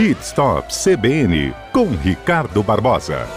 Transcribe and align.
Pit 0.00 0.22
Stop 0.22 0.72
CBN 0.72 1.52
com 1.74 1.88
Ricardo 1.88 2.62
Barbosa. 2.62 3.28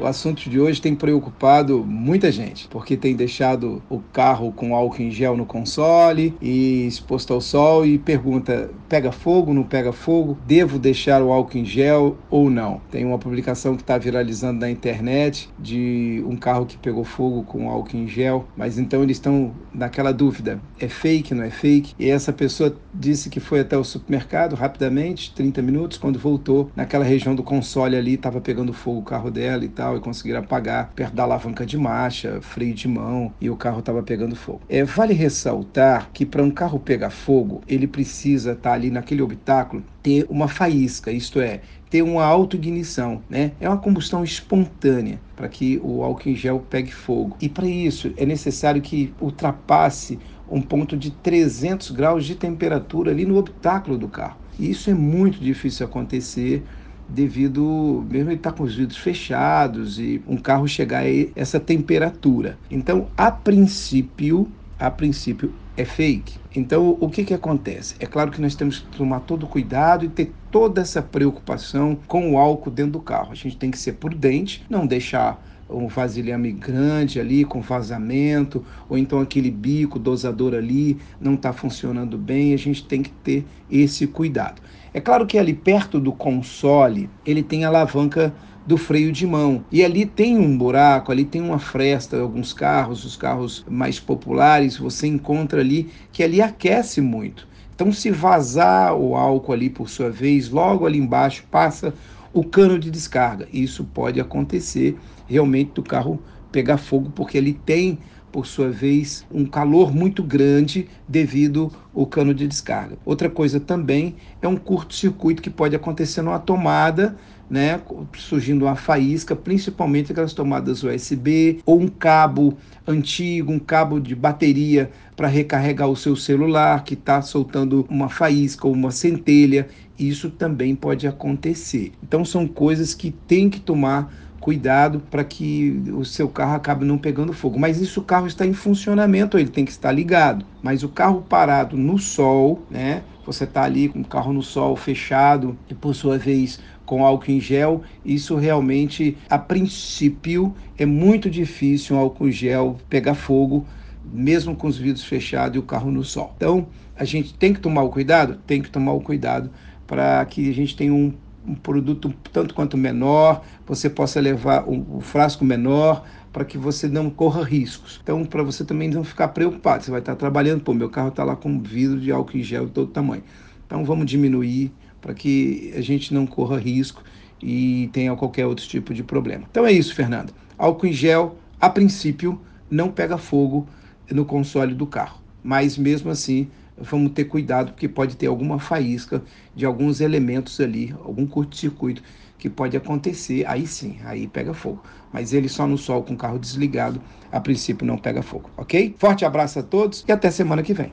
O 0.00 0.06
assunto 0.06 0.50
de 0.50 0.58
hoje 0.58 0.82
tem 0.82 0.96
preocupado 0.96 1.84
muita 1.86 2.32
gente, 2.32 2.66
porque 2.66 2.96
tem 2.96 3.14
deixado 3.14 3.80
o 3.88 4.00
carro 4.12 4.50
com 4.50 4.74
álcool 4.74 5.02
em 5.02 5.10
gel 5.12 5.36
no 5.36 5.46
console 5.46 6.34
e 6.42 6.84
exposto 6.88 7.32
ao 7.32 7.40
sol 7.40 7.86
e 7.86 7.96
pergunta: 7.96 8.68
pega 8.90 9.12
fogo, 9.12 9.54
não 9.54 9.62
pega 9.62 9.92
fogo? 9.92 10.36
Devo 10.44 10.76
deixar 10.76 11.22
o 11.22 11.30
álcool 11.30 11.58
em 11.58 11.64
gel 11.64 12.18
ou 12.28 12.50
não? 12.50 12.80
Tem 12.90 13.04
uma 13.04 13.18
publicação 13.18 13.76
que 13.76 13.82
está 13.82 13.96
viralizando 13.96 14.58
na 14.58 14.68
internet 14.68 15.48
de 15.56 16.22
um 16.26 16.36
carro 16.36 16.66
que 16.66 16.76
pegou 16.76 17.04
fogo 17.04 17.44
com 17.44 17.70
álcool 17.70 17.96
em 17.96 18.08
gel, 18.08 18.48
mas 18.56 18.78
então 18.78 19.04
eles 19.04 19.16
estão 19.16 19.54
naquela 19.72 20.12
dúvida: 20.12 20.60
é 20.80 20.88
fake, 20.88 21.32
não 21.32 21.44
é 21.44 21.50
fake? 21.50 21.94
E 22.00 22.10
essa 22.10 22.32
pessoa 22.32 22.76
disse 22.92 23.30
que 23.30 23.38
foi 23.38 23.60
até 23.60 23.78
o 23.78 23.84
supermercado 23.84 24.56
rapidamente, 24.56 25.32
30 25.34 25.62
minutos, 25.62 25.96
quando 25.96 26.18
voltou 26.18 26.68
naquela 26.74 27.04
região 27.04 27.34
do 27.34 27.44
console 27.44 27.94
ali, 27.94 28.14
estava 28.14 28.40
pegando 28.40 28.72
fogo 28.72 28.98
o 28.98 29.04
carro 29.04 29.30
dela 29.30 29.64
e 29.64 29.68
tal 29.68 29.96
e 29.96 30.00
conseguiram 30.00 30.40
apagar 30.40 30.90
perto 30.96 31.14
da 31.14 31.22
alavanca 31.22 31.64
de 31.64 31.78
marcha, 31.78 32.40
freio 32.40 32.74
de 32.74 32.88
mão 32.88 33.32
e 33.40 33.48
o 33.48 33.56
carro 33.56 33.78
estava 33.78 34.02
pegando 34.02 34.34
fogo. 34.34 34.62
É, 34.68 34.82
vale 34.82 35.14
ressaltar 35.14 36.10
que 36.12 36.26
para 36.26 36.42
um 36.42 36.50
carro 36.50 36.80
pegar 36.80 37.10
fogo, 37.10 37.60
ele 37.68 37.86
precisa 37.86 38.52
estar 38.52 38.70
tá 38.70 38.79
ali 38.80 38.90
naquele 38.90 39.22
habitáculo 39.22 39.82
ter 40.02 40.26
uma 40.28 40.48
faísca, 40.48 41.12
isto 41.12 41.40
é, 41.40 41.60
ter 41.88 42.02
uma 42.02 42.24
autoignição, 42.24 43.22
né? 43.28 43.52
É 43.60 43.68
uma 43.68 43.78
combustão 43.78 44.24
espontânea 44.24 45.20
para 45.36 45.48
que 45.48 45.80
o 45.82 46.02
álcool 46.02 46.30
em 46.30 46.34
gel 46.34 46.64
pegue 46.70 46.92
fogo. 46.92 47.36
E 47.40 47.48
para 47.48 47.66
isso 47.66 48.12
é 48.16 48.24
necessário 48.24 48.80
que 48.80 49.12
ultrapasse 49.20 50.18
um 50.50 50.60
ponto 50.60 50.96
de 50.96 51.10
300 51.10 51.90
graus 51.90 52.24
de 52.24 52.34
temperatura 52.34 53.10
ali 53.10 53.24
no 53.24 53.38
habitáculo 53.38 53.96
do 53.96 54.08
carro. 54.08 54.38
E 54.58 54.70
isso 54.70 54.90
é 54.90 54.94
muito 54.94 55.38
difícil 55.38 55.86
acontecer 55.86 56.62
devido 57.08 58.04
mesmo 58.08 58.30
ele 58.30 58.36
estar 58.36 58.52
tá 58.52 58.56
com 58.56 58.62
os 58.62 58.74
vidros 58.74 58.98
fechados 58.98 59.98
e 59.98 60.22
um 60.26 60.36
carro 60.36 60.66
chegar 60.68 61.02
a 61.02 61.08
essa 61.34 61.58
temperatura. 61.58 62.58
Então, 62.70 63.08
a 63.16 63.30
princípio, 63.30 64.48
a 64.78 64.90
princípio 64.90 65.52
é 65.80 65.84
fake. 65.84 66.40
Então, 66.54 66.90
o 67.00 67.10
que 67.10 67.24
que 67.24 67.34
acontece? 67.34 67.96
É 68.00 68.06
claro 68.06 68.30
que 68.30 68.40
nós 68.40 68.54
temos 68.56 68.80
que 68.80 68.88
tomar 68.96 69.20
todo 69.20 69.46
cuidado 69.48 70.04
e 70.04 70.10
ter 70.10 70.40
toda 70.50 70.80
essa 70.80 71.02
preocupação 71.02 71.96
com 72.06 72.32
o 72.32 72.38
álcool 72.38 72.70
dentro 72.70 72.92
do 72.92 73.02
carro. 73.02 73.32
A 73.32 73.34
gente 73.34 73.56
tem 73.58 73.70
que 73.70 73.78
ser 73.78 73.94
prudente, 73.94 74.64
não 74.68 74.86
deixar 74.86 75.46
um 75.72 75.86
vasilhame 75.86 76.52
grande 76.52 77.20
ali 77.20 77.44
com 77.44 77.60
vazamento, 77.60 78.64
ou 78.88 78.98
então 78.98 79.20
aquele 79.20 79.50
bico 79.50 79.98
dosador 79.98 80.54
ali 80.54 80.98
não 81.20 81.34
está 81.34 81.52
funcionando 81.52 82.18
bem, 82.18 82.52
a 82.54 82.58
gente 82.58 82.84
tem 82.84 83.02
que 83.02 83.10
ter 83.10 83.44
esse 83.70 84.06
cuidado. 84.06 84.60
É 84.92 85.00
claro 85.00 85.26
que 85.26 85.38
ali 85.38 85.54
perto 85.54 86.00
do 86.00 86.12
console 86.12 87.08
ele 87.24 87.42
tem 87.42 87.64
a 87.64 87.68
alavanca 87.68 88.34
do 88.66 88.76
freio 88.76 89.10
de 89.10 89.26
mão. 89.26 89.64
E 89.70 89.84
ali 89.84 90.04
tem 90.04 90.38
um 90.38 90.56
buraco, 90.56 91.10
ali 91.10 91.24
tem 91.24 91.40
uma 91.40 91.58
fresta, 91.58 92.20
alguns 92.20 92.52
carros, 92.52 93.04
os 93.04 93.16
carros 93.16 93.64
mais 93.68 93.98
populares, 93.98 94.76
você 94.76 95.06
encontra 95.06 95.60
ali 95.60 95.90
que 96.12 96.22
ali 96.22 96.40
aquece 96.40 97.00
muito. 97.00 97.48
Então, 97.74 97.90
se 97.90 98.10
vazar 98.10 98.94
o 98.94 99.16
álcool 99.16 99.54
ali 99.54 99.70
por 99.70 99.88
sua 99.88 100.10
vez, 100.10 100.50
logo 100.50 100.84
ali 100.84 100.98
embaixo 100.98 101.44
passa 101.50 101.94
o 102.32 102.44
cano 102.48 102.78
de 102.78 102.90
descarga. 102.90 103.48
Isso 103.52 103.84
pode 103.84 104.20
acontecer 104.20 105.00
realmente 105.26 105.72
do 105.74 105.82
carro 105.82 106.24
pegar 106.50 106.78
fogo, 106.78 107.10
porque 107.10 107.38
ele 107.38 107.54
tem, 107.54 108.00
por 108.30 108.46
sua 108.46 108.70
vez, 108.70 109.26
um 109.30 109.44
calor 109.44 109.94
muito 109.94 110.22
grande 110.22 110.88
devido 111.08 111.70
ao 111.94 112.06
cano 112.06 112.32
de 112.32 112.46
descarga. 112.46 112.96
Outra 113.04 113.28
coisa 113.28 113.58
também 113.58 114.16
é 114.40 114.48
um 114.48 114.56
curto-circuito 114.56 115.42
que 115.42 115.50
pode 115.50 115.74
acontecer 115.74 116.22
numa 116.22 116.38
tomada 116.38 117.16
né, 117.50 117.80
surgindo 118.16 118.64
uma 118.64 118.76
faísca, 118.76 119.34
principalmente 119.34 120.12
aquelas 120.12 120.32
tomadas 120.32 120.84
USB 120.84 121.60
ou 121.66 121.80
um 121.80 121.88
cabo 121.88 122.56
antigo, 122.86 123.52
um 123.52 123.58
cabo 123.58 123.98
de 123.98 124.14
bateria 124.14 124.90
para 125.16 125.26
recarregar 125.26 125.88
o 125.88 125.96
seu 125.96 126.14
celular 126.14 126.84
que 126.84 126.94
está 126.94 127.20
soltando 127.20 127.84
uma 127.90 128.08
faísca 128.08 128.68
ou 128.68 128.72
uma 128.72 128.92
centelha. 128.92 129.66
Isso 129.98 130.30
também 130.30 130.76
pode 130.76 131.08
acontecer. 131.08 131.92
Então 132.02 132.24
são 132.24 132.46
coisas 132.46 132.94
que 132.94 133.10
tem 133.10 133.50
que 133.50 133.60
tomar 133.60 134.14
cuidado 134.40 135.00
para 135.10 135.22
que 135.22 135.82
o 135.92 136.04
seu 136.04 136.28
carro 136.28 136.54
acabe 136.54 136.84
não 136.84 136.96
pegando 136.96 137.32
fogo. 137.32 137.58
Mas 137.58 137.80
isso 137.80 138.00
o 138.00 138.04
carro 138.04 138.26
está 138.26 138.46
em 138.46 138.54
funcionamento, 138.54 139.38
ele 139.38 139.50
tem 139.50 139.64
que 139.64 139.70
estar 139.70 139.92
ligado. 139.92 140.44
Mas 140.62 140.82
o 140.82 140.88
carro 140.88 141.24
parado 141.28 141.76
no 141.76 141.98
sol, 141.98 142.62
né? 142.70 143.02
Você 143.26 143.44
está 143.44 143.62
ali 143.62 143.88
com 143.88 144.00
o 144.00 144.04
carro 144.04 144.32
no 144.32 144.42
sol 144.42 144.74
fechado 144.74 145.56
e 145.68 145.74
por 145.74 145.94
sua 145.94 146.18
vez 146.18 146.58
com 146.86 147.06
álcool 147.06 147.30
em 147.30 147.40
gel, 147.40 147.82
isso 148.04 148.34
realmente, 148.34 149.16
a 149.28 149.38
princípio, 149.38 150.52
é 150.76 150.84
muito 150.84 151.30
difícil 151.30 151.94
um 151.94 152.00
álcool 152.00 152.26
em 152.26 152.32
gel 152.32 152.78
pegar 152.88 153.14
fogo, 153.14 153.64
mesmo 154.12 154.56
com 154.56 154.66
os 154.66 154.76
vidros 154.76 155.04
fechados 155.04 155.54
e 155.54 155.58
o 155.60 155.62
carro 155.62 155.92
no 155.92 156.02
sol. 156.02 156.32
Então, 156.36 156.66
a 156.96 157.04
gente 157.04 157.32
tem 157.34 157.54
que 157.54 157.60
tomar 157.60 157.84
o 157.84 157.90
cuidado? 157.90 158.40
Tem 158.44 158.60
que 158.60 158.68
tomar 158.68 158.92
o 158.92 159.00
cuidado 159.00 159.50
para 159.86 160.24
que 160.24 160.50
a 160.50 160.52
gente 160.52 160.74
tenha 160.74 160.92
um, 160.92 161.12
um 161.46 161.54
produto 161.54 162.12
tanto 162.32 162.54
quanto 162.54 162.76
menor, 162.76 163.42
você 163.66 163.88
possa 163.88 164.20
levar 164.20 164.68
um, 164.68 164.96
um 164.96 165.00
frasco 165.00 165.44
menor, 165.44 166.04
para 166.32 166.44
que 166.44 166.56
você 166.56 166.86
não 166.86 167.10
corra 167.10 167.42
riscos. 167.42 167.98
Então, 168.02 168.24
para 168.24 168.42
você 168.42 168.64
também 168.64 168.88
não 168.88 169.02
ficar 169.02 169.28
preocupado, 169.28 169.82
você 169.82 169.90
vai 169.90 170.00
estar 170.00 170.14
trabalhando, 170.14 170.62
pô, 170.62 170.72
meu 170.72 170.88
carro 170.88 171.08
está 171.08 171.24
lá 171.24 171.34
com 171.34 171.60
vidro 171.60 171.98
de 171.98 172.12
álcool 172.12 172.36
em 172.36 172.42
gel 172.42 172.66
de 172.66 172.72
todo 172.72 172.90
tamanho. 172.90 173.24
Então, 173.66 173.84
vamos 173.84 174.06
diminuir 174.06 174.72
para 175.00 175.14
que 175.14 175.72
a 175.74 175.80
gente 175.80 176.12
não 176.14 176.26
corra 176.26 176.58
risco 176.58 177.02
e 177.42 177.88
tenha 177.92 178.14
qualquer 178.14 178.46
outro 178.46 178.66
tipo 178.66 178.92
de 178.92 179.02
problema. 179.02 179.44
Então 179.50 179.66
é 179.66 179.72
isso, 179.72 179.94
Fernando. 179.94 180.32
Álcool 180.58 180.86
em 180.86 180.92
gel, 180.92 181.36
a 181.60 181.70
princípio, 181.70 182.40
não 182.70 182.90
pega 182.90 183.16
fogo 183.16 183.66
no 184.10 184.24
console 184.24 184.74
do 184.74 184.86
carro, 184.86 185.20
mas 185.42 185.78
mesmo 185.78 186.10
assim 186.10 186.48
vamos 186.80 187.12
ter 187.12 187.24
cuidado 187.24 187.72
porque 187.72 187.88
pode 187.88 188.16
ter 188.16 188.26
alguma 188.26 188.58
faísca 188.58 189.22
de 189.54 189.66
alguns 189.66 190.00
elementos 190.00 190.58
ali, 190.60 190.94
algum 191.04 191.26
curto-circuito 191.26 192.02
que 192.38 192.48
pode 192.48 192.76
acontecer, 192.76 193.46
aí 193.46 193.66
sim, 193.66 193.98
aí 194.04 194.26
pega 194.26 194.54
fogo. 194.54 194.82
Mas 195.12 195.32
ele 195.34 195.48
só 195.48 195.66
no 195.66 195.76
sol 195.76 196.02
com 196.02 196.14
o 196.14 196.16
carro 196.16 196.38
desligado, 196.38 197.00
a 197.30 197.38
princípio 197.38 197.86
não 197.86 197.98
pega 197.98 198.22
fogo, 198.22 198.50
ok? 198.56 198.94
Forte 198.98 199.24
abraço 199.24 199.58
a 199.58 199.62
todos 199.62 200.04
e 200.08 200.12
até 200.12 200.30
semana 200.30 200.62
que 200.62 200.72
vem. 200.72 200.88